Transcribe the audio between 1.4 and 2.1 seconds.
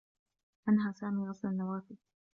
النّوافذ.